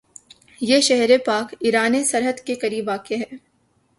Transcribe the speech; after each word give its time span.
یہ 0.61 0.79
شہر 0.81 1.11
پاک 1.25 1.53
ایران 1.59 2.03
سرحد 2.03 2.39
کے 2.45 2.55
قریب 2.55 2.87
واقع 2.87 3.13
ہے 3.13 3.35